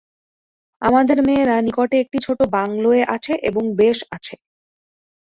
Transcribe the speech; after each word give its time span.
আমাদের 0.81 1.17
মেয়েরা 1.27 1.55
নিকটে 1.61 1.95
একটি 1.99 2.17
ছোট 2.25 2.39
বাংলায় 2.51 3.03
আছে 3.15 3.33
এবং 3.49 3.63
বেশ 3.75 3.97
আছে। 4.11 4.35